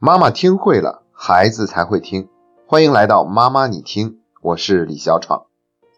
[0.00, 2.28] 妈妈听会了，孩子才会听。
[2.68, 5.46] 欢迎来到妈妈你听，我是李小闯。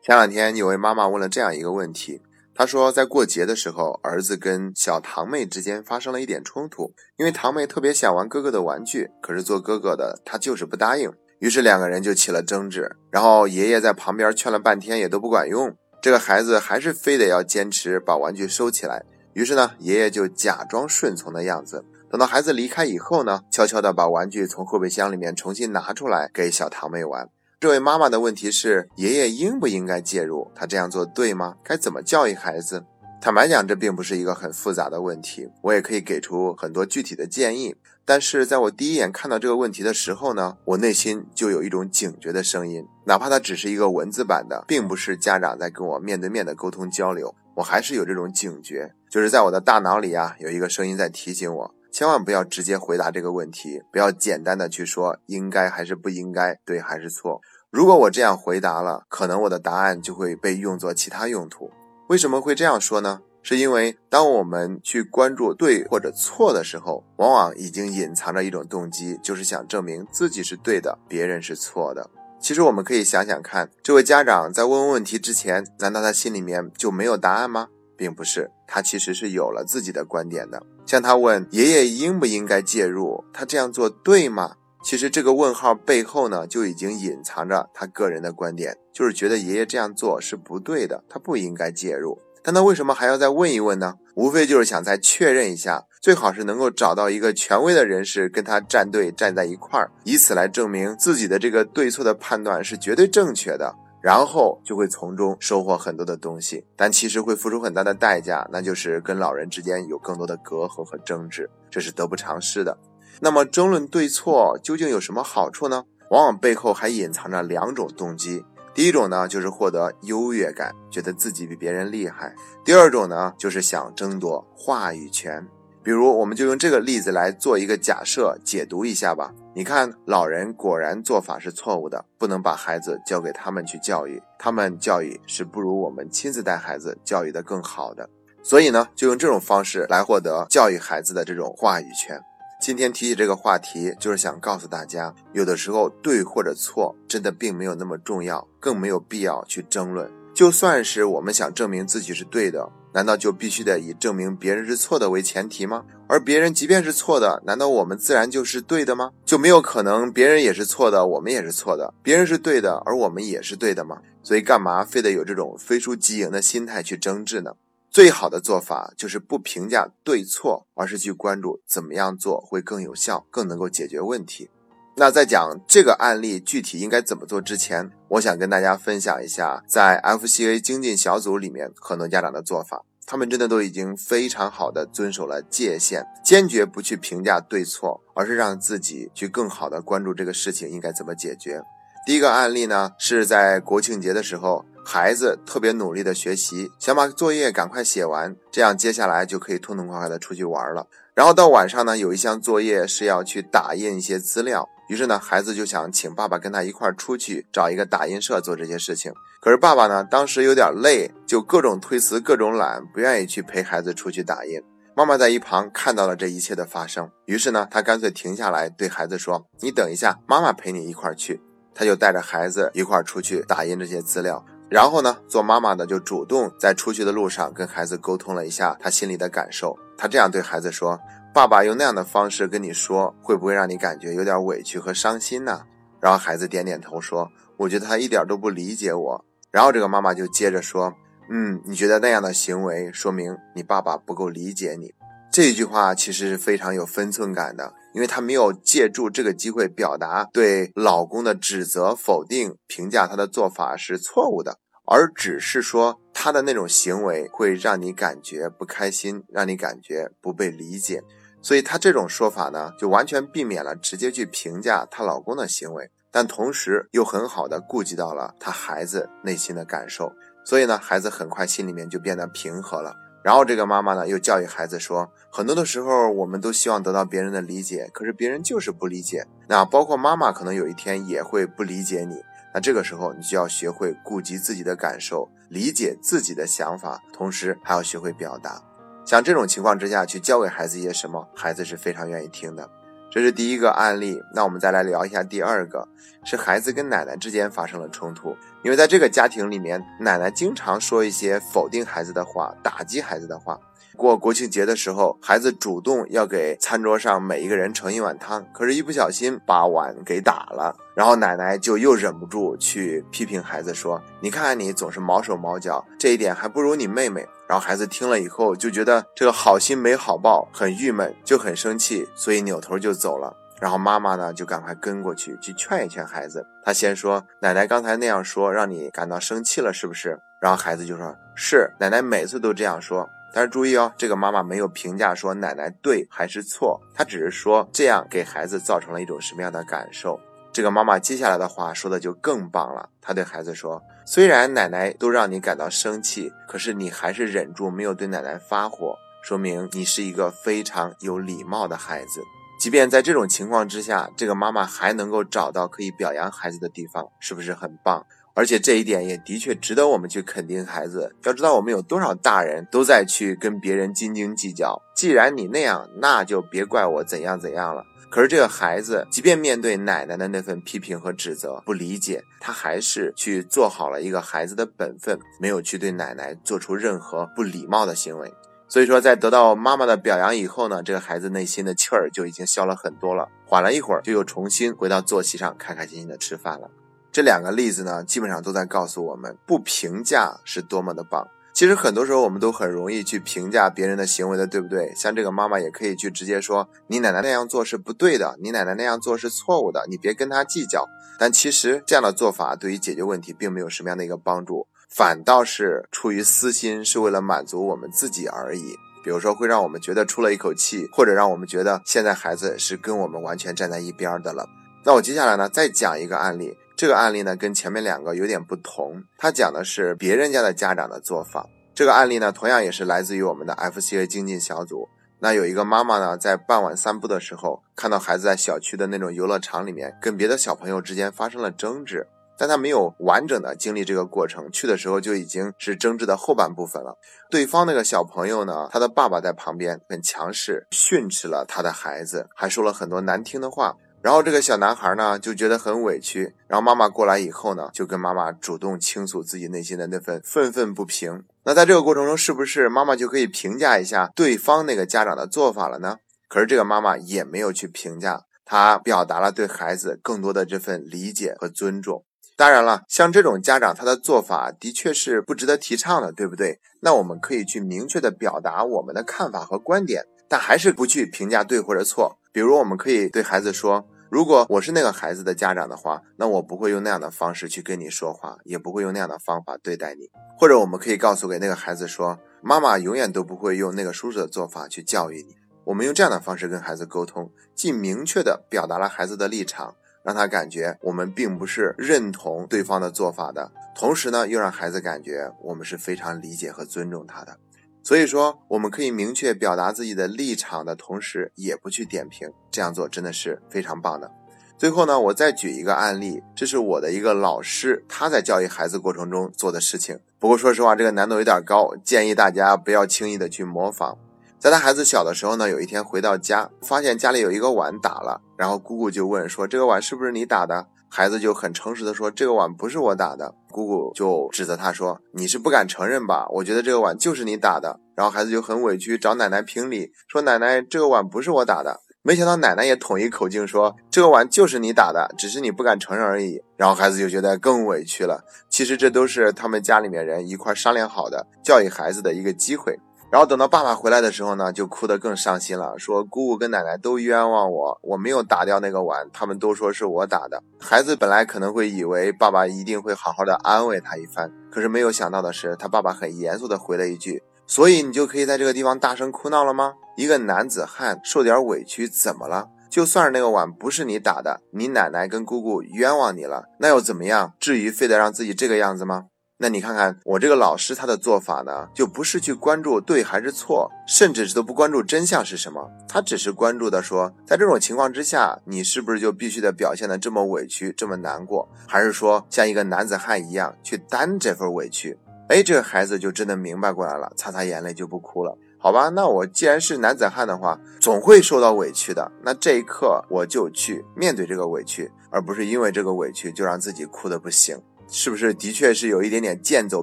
[0.02, 2.22] 前两天有位妈妈问了这样一个问题，
[2.54, 12.96] 她说在过节的时候，儿子跟小堂妹之间发生了一点冲突，因为堂妹特别想玩哥哥的玩具，可是做哥哥的他就是不答应，于是两个人就起了争执。
[13.11, 19.05] 然后爷爷在旁边劝了半天也都不管用，这个孩子还是非得要坚持把玩具收起来。
[19.35, 21.85] 于是呢，爷爷就假装顺从的样子。
[22.11, 27.29] 等到孩子离开以后呢，悄悄地把玩具从后备箱里面重新拿出来给小堂妹玩。
[27.61, 30.50] 这位妈妈的问题是：爷爷应不应该介入？
[30.52, 31.54] 他这样做对吗？
[31.62, 32.84] 该怎么教育孩子？
[33.22, 37.77] 坦白讲，这并不是一个很复杂的问题，我也可以给出很多具体的建议。
[38.05, 51.74] 但是在我第一眼看到这个问题的时候呢，我内心就有一种警觉的声音，哪怕它只是一个文字版的，并不是家长在跟我面对面的沟通交流，我还是有这种警觉，就是在我的大脑里啊，有一个声音在提醒我。
[51.92, 57.41] 千万不要直接回答这个问题，不要简单的去说应该还是不应该，对还是错。
[57.70, 61.70] 如果我这样回答了，可能我的答案就会被用作其他用途。
[62.08, 63.20] 为什么会这样说呢？
[63.42, 72.11] 是因为当我们去关注对或者错的时候，往往已经隐藏着一种动机，就是想证明自己是对的，别人是错的。
[72.38, 77.68] 其实我们可以想想看，这位家长在问问题之前，难道他心里面就没有答案吗？
[78.00, 80.62] 并不是，他其实是有了自己的观点的。
[80.86, 84.52] 像他问爷爷应不应该介入，他这样做对吗？
[84.82, 92.18] 其实这个问号背后呢，就已经隐藏着他个人的观点，就是觉得爷爷这样做是不对的，他不应该介入。
[92.42, 93.96] 但他为什么还要再问一问呢？
[94.14, 103.74] 无非就是想再确认一下，最好是能够找到一个权威的人士跟他站队站在一块儿，以此来证明自己的这个对错的判断是绝对正确的。
[104.02, 112.78] 然后就会从中收获很多的东西，但其实会付出很大的代价，那就是跟老人之间有更多的隔阂和争执，这是得不偿失的。
[113.20, 115.84] 那么争论对错究竟有什么好处呢？
[116.10, 118.44] 往往背后还隐藏着两种动机。
[118.72, 122.30] 第一种呢，就是获得优越感，觉得自己比别人厉害；
[122.64, 125.46] 第二种呢，就是想争夺话语权。
[125.83, 129.33] 比如，我们就用这个例子来做一个假设，解读一下吧。
[129.60, 138.09] 你看，老人果然做法是错误的，不能把孩子交给他们去教育，他们教育是不如我们亲自带孩子教育的更好的。
[138.43, 142.19] 所以呢，就用这种方式来获得教育孩子的这种话语权。
[142.59, 150.10] 今天提起这个话题，就是想告诉大家，有的时候对或者错真的并没有那么重要，更没有必要去争论。
[150.32, 152.66] 就算是我们想证明自己是对的。
[152.93, 155.84] 难道就必须得以证明别人是错的为前提吗？
[156.09, 159.12] 而别人即便是错的，难道我们自然就是对的吗？
[159.25, 161.95] 就没有可能别人也是错的，我们也是错的？
[162.03, 163.99] 别人是对的，而我们也是对的吗？
[164.23, 167.53] 所以干嘛非得有这种非输即赢的心态去争执呢？
[167.91, 174.51] 最好的做法就是不评价对错，而是去关注怎么样做会更有效，更能够解决问题。
[175.00, 191.62] 那在讲这个案例具体应该怎么做之前，我想跟大家分享一下，在 FCA 精进小组里面很多家长的做法，他们真的都已经非常好的遵守了界限，坚决不去评价对错，而是让自己去更好的关注这个事情应该怎么解决。
[192.05, 200.89] 第一个案例呢，是在国庆节的时候，孩子特别努力的学习，想把作业赶快写完，这样接下来就可以痛痛快快的出去玩了。
[201.15, 204.69] 然后到晚上呢，有一项作业是要去打印一些资料。
[204.91, 209.12] 于是呢，孩子就想请爸爸跟他一块儿出去找一个打印社做这些事情。
[209.41, 214.61] 可是爸爸呢，当时有点累，就各种推辞，各种懒，不愿意去陪孩子出去打印。
[214.97, 221.41] 妈妈在一旁看到了这一切的发生，于是呢，她干脆停下来对孩子说：“你等一下，妈妈陪你一块儿去。”
[221.72, 224.45] 他就带着孩子一块儿出去打印这些资料。
[224.69, 229.78] 然后呢，做妈妈的就主动在出去的路上跟孩子沟通了一下他心里的感受。
[229.97, 230.99] 他这样对孩子说。
[231.33, 235.63] 爸爸用那样的方式跟你说，会不会让你感觉有点委屈和伤心呢？
[236.01, 240.93] 然后孩子点点头说：“我觉得他一点都不理解我。”然后这个妈妈就接着说
[241.31, 244.93] ：“嗯，你觉得那样的行为说明你爸爸不够理解你？”
[245.33, 254.59] 这一句话其实是非常有分寸感的，因为他没有借助这个机会表达对老公的指责、否定、评价他的做法是错误的。
[254.84, 261.00] 而只是说她的那种行为会让你感觉不开心，让你感觉不被理解，
[261.42, 270.12] 所以她这种说法呢，就完全避免了直接去评价她老公的行为，但同时又很好的顾及到了她孩子内心的感受，
[270.44, 272.94] 所以呢，孩子很快心里面就变得平和了。
[273.22, 282.16] 然后这个妈妈呢，又教育孩子说，很多的时候我们都希望得到别人的理解，可是别人就是不理解，那包括妈妈可能有一天也会不理解你。
[282.52, 288.60] 那这个时候，你就要学会顾及自己的感受，理解自己的想法，同时还要学会表达。
[289.05, 292.69] 像这种情况之下去教给孩子一些什么，孩子是非常愿意听的。
[293.11, 294.23] 这是第一个案例。
[294.32, 295.88] 那我们再来聊一下第二个，
[296.25, 298.37] 是孩子跟奶奶之间发生了冲突。
[298.62, 303.58] 因为在这个家庭里面，奶奶经常说一些否定孩子的话，打击孩子的话。
[303.97, 323.37] 过国庆节的时候，孩子主动要给餐桌上每一个人盛一碗汤，可是，一不小心把碗给打了，然后奶奶就又忍不住去批评孩子说：“你看看你总是毛手毛脚，这一点还不如你妹妹。”然后孩子听了以后就觉得这个好心没好报，很郁闷，就很生气，所以扭头就走了。
[323.61, 326.47] 然后妈妈呢就赶快跟过去去劝一劝孩子。
[326.64, 340.20] 他先说：“奶奶刚才那样说，让你感到生气了是不是？”然后孩子就说：“是，奶奶每次都这样说。”但是注意哦，这个妈妈没有评价说奶奶对还是错，她只是说这样给孩子造成了一种什么样的感受。
[340.52, 352.23] 这个妈妈接下来的话说的就更棒了，她对孩子说：“虽然奶奶都让你感到生气，可是你还是忍住没有对奶奶发火，说明你是一个非常有礼貌的孩子。
[352.60, 358.04] 即便在这种情况之下，这个妈妈还能够找到可以表扬孩子的地方，是不是很棒？”
[358.36, 361.16] 而且这一点也的确值得我们去肯定孩子。
[361.24, 364.80] 要知道，我们有多少大人都在去跟别人斤斤计较。
[364.94, 367.82] 既然你那样，那就别怪我怎样怎样了。
[368.10, 378.32] 可是这个孩子，即便面对奶奶的那份批评和指责、不理解，他还是去做好了一个孩子的本分，没有去对奶奶做出任何不礼貌的行为。
[378.70, 383.28] 所以说，在得到妈妈的表扬以后呢，这个孩子内心的气儿就已经消了很多了。
[383.44, 386.70] 缓了一会儿，就又重新回到坐席上，开开心心的吃饭了。
[387.11, 391.26] 这两个例子呢，基本上都在告诉我们，不评价是多么的棒。
[391.52, 394.94] 其实很多时候我们都很容易去评价别人的行为的，对不对？
[394.94, 400.87] 像这个妈妈也可以去直接说：“你奶奶那样做是不对的，你奶奶那样做是错误的，你别跟她计较。”
[401.19, 408.75] 但其实这样的做法对于解决问题并没有什么样的一个帮助，反倒是出于私心，是为了满足我们自己而已。
[409.02, 414.46] 比如说会让我们觉得出了一口气，或者让我们觉得现在孩子是跟我们完全站在一边的了。
[414.84, 416.54] 那我接下来呢，再讲一个案例。
[416.76, 419.02] 这个案例呢，跟前面两个有点不同。
[419.16, 421.46] 他讲的是别人家的家长的做法。
[421.75, 424.88] 这个案例呢，同样也是来自于我们的 FCA 精进小组。
[425.19, 432.06] 那有一个妈妈呢，在傍晚散步的时候，看到孩子在小区的那种游乐场里面跟别的小朋友之间发生了争执，
[432.40, 436.96] 但他没有完整的经历这个过程，去的时候就已经是争执的后半部分了。
[437.31, 443.76] 对方那个小朋友呢，他的爸爸在旁边很强势，训斥了他的孩子，还说了很多难听的话。
[444.00, 451.22] 然后这个小男孩呢就觉得很委屈，然后妈妈过来以后呢，就跟妈妈主动倾诉自己内心的那份愤愤不平。
[451.44, 455.98] 那在这个过程中，是不是妈妈就可以评价一下对方那个家长的做法了呢？
[456.26, 462.06] 可是这个妈妈也没有去评价，她表达了对孩子更多的这份理解和尊重。
[462.36, 466.58] 当然了，像这种家长，他的做法的确是不值得提倡的，对不对？
[466.80, 472.18] 那我们可以去明确的表达我们的看法和观点，但还是不去评价对或者错。
[472.32, 497.37] 比如，我们可以对孩子说：“如果我是那个孩子的家长的话，那我不会用那样的方式去跟你说话，也不会用那样的方法对待你。”或者，我们可以告诉给那个孩子说：“妈妈永远都不会用那个叔叔的做法去教育你。”我们用这样的方式跟孩子沟通，既明确的表达了孩子的立场，让他感觉我们并不是认同对方的做法的，同时呢，又让孩子感觉我们是非常理解和尊重他的。
[497.82, 504.11] 所以说，我们可以明确表达自己的立场的同时，也不去点评，这样做真的是非常棒的。
[504.58, 509.99] 最后呢，我再举一个案例，这是我的一个老师他在教育孩子过程中做的事情。
[510.19, 513.97] 不过说实话，这个难度有点高，建议大家不要轻易的去模仿。
[514.40, 526.26] 在他孩子小的时候呢，有一天回到家，发现家里有一个碗打了，然后姑姑就问说：“这个碗是不是你打的？”孩子就很诚实的说：“这个碗不是我打的。”姑姑就指责他说：“你是不敢承认吧？
[526.30, 538.25] 我觉得这个碗就是你打的。”然后孩子就很委屈，找奶奶评理，说：“奶奶，这个碗不是我打的。”没想到奶奶也统一口径说：“这个碗就是你打的，只是你不敢承认而已。”然后孩子就觉得更委屈了。
[538.49, 542.78] 其实这都是他们家里面人一块商量好的教育孩子的一个机会。
[543.11, 550.40] 然后等到爸爸回来的时候呢，就哭得更伤心了，说姑姑跟奶奶都冤枉我，我没有打掉那个碗，他们都说是我打的。
[550.61, 559.75] 孩子本来可能会以为爸爸一定会好好的安慰他一番，可是没有想到的是，他爸爸很严肃的回了一句：“所以你就可以在这个地方大声哭闹了吗？
[559.97, 562.49] 一个男子汉受点委屈怎么了？
[562.71, 567.33] 就算是那个碗不是你打的，你奶奶跟姑姑冤枉你了，那又怎么样？
[567.40, 569.07] 至于非得让自己这个样子吗？”
[569.42, 584.99] 那你看看我这个老师他的做法呢，就不是去关注对还是错，甚至是都不关注真相是什么，他只是关注的说，在这种情况之下，你是不是就必须得表现的这么委屈，这么难过，还是说像一个男子汉一样去担这份委屈？
[585.30, 588.37] 哎，这个孩子就真的明白过来了，擦擦眼泪就不哭了。
[588.59, 592.12] 好吧，那我既然是男子汉的话，总会受到委屈的。
[592.23, 597.59] 那这一刻我就去面对这个委屈，而不是因为这个委屈就让自己哭得不行，
[597.90, 598.32] 是不是？
[598.32, 599.82] 的确是有一点点剑走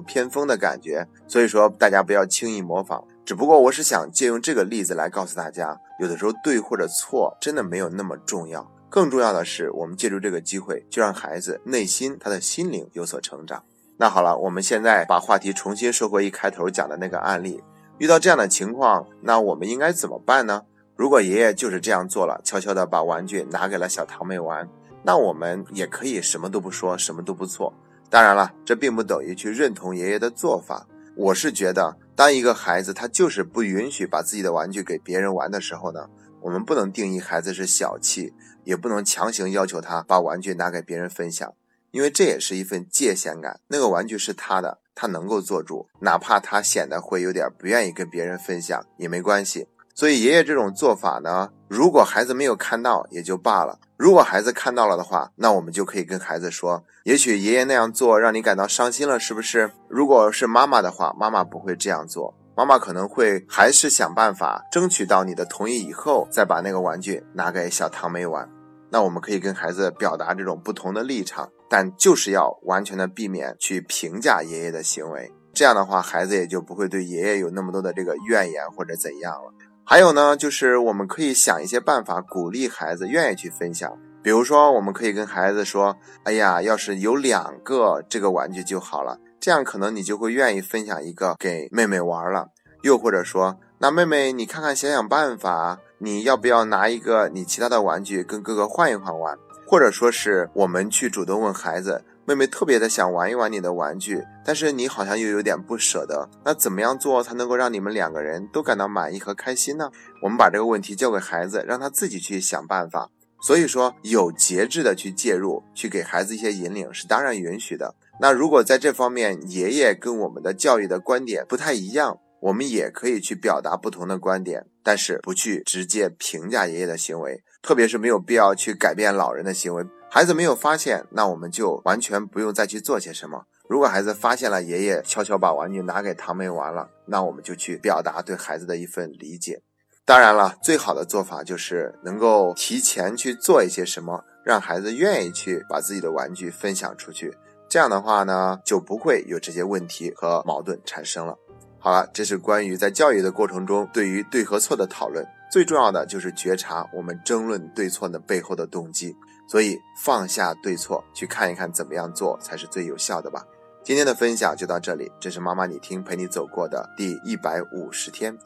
[0.00, 1.06] 偏锋的感觉。
[1.26, 3.04] 所以说，大家不要轻易模仿。
[3.24, 13.62] 只不过我是想借用这个例子来告诉大家，有的时候对或者错真的没有那么重要，更重要的是我们借助这个机会，就让孩子内心他的心灵有所成长。
[13.98, 17.62] 那好了，我们现在把话题重新说回一开头讲的那个案例。
[17.98, 20.62] 遇到这样的情况，那我们应该怎么办呢？
[20.96, 24.66] 如果爷爷就是这样做了，悄悄的把玩具拿给了小堂妹玩，
[25.02, 27.74] 那我们也可以什么都不说，什么都不做。
[28.10, 30.86] 当然了，这并不等于去认同爷爷的做法。
[31.16, 36.08] 我是觉得，当一个孩子他就是不允许把自己的玩具给别人玩的时候呢，
[36.40, 38.32] 我们不能定义孩子是小气，
[38.64, 41.52] 也不能强行要求他把玩具拿给别人分享，
[41.90, 43.60] 因为这也是一份界限感。
[43.68, 44.78] 那个玩具是他的。
[45.00, 49.68] 他能够做主，哪怕他显得会有点不愿意跟别人分享也没关系。
[49.98, 59.72] 所以爷爷这种做法呢，如果孩子没有看到也就罢了；如果孩子看到了的话，那我们就可以跟孩子说，也许爷爷那样做让你感到伤心了，是不是？
[59.88, 68.48] 如果是妈妈的话，妈妈不会这样做，妈妈可能会还是想办法争取到你的同意以后，再把那个玩具拿给小堂妹玩。
[68.90, 71.50] 那我们可以跟孩子表达这种不同的立场。
[71.68, 79.52] 但就是要完全的避免去评价爷爷的行为，这样的话，孩子也就不会对爷爷有那么多的这个怨言或者怎样了。
[79.90, 83.90] 还有呢，就是我们可以想一些办法鼓励孩子愿意去分享，
[84.22, 92.48] 比如说，我们可以跟孩子说：“哎呀，要是有两个这个玩具就好了，这样可能你就会愿意分享一个给妹妹玩了。”
[92.84, 99.38] 又或者说：“那妹妹，你看看想想办法，你要不要拿一个你其他的玩具跟哥哥换一换玩？”
[99.70, 109.90] 或者说是我们去主动问孩子，妹妹特别的想玩一玩你的玩具，但是你好像又有点不舍得，那怎么样做才能够让你们两个人都感到满意和开心呢？
[110.22, 113.10] 我们把这个问题交给孩子，让他自己去想办法。
[113.42, 117.94] 所以说，有节制的去介入，去给孩子一些引领是当然允许的。
[118.22, 127.42] 那如果在这方面爷爷跟我们的教育的观点不太一样，我们也可以去表达不同的观点，但是不去直接评价爷爷的行为。
[127.60, 133.46] 特别是没有必要去改变老人的行为，孩子没有发现，那我们就完全不用再去做些什么。
[133.68, 139.62] 如果孩子发现了爷爷悄悄把玩具拿给堂妹玩了，那我们就去表达对孩子的一份理解。
[140.06, 147.36] 当然了，最好的做法就是能够提前去做一些什么，让孩子愿意去把自己的玩具分享出去。
[147.68, 151.36] 这样的话呢，就不会有这些问题和矛盾产生了。
[151.80, 155.24] 好了，这是关于在教育的过程中对于对和错的讨论。
[155.50, 159.16] 最重要的就是觉察我们争论对错的背后的动机，
[159.48, 163.42] 所以放下对错，去看一看怎么样做才是最有效的吧。
[163.82, 168.36] 今天的分享就到这里，这是妈妈你听陪你走过的第一百五十天，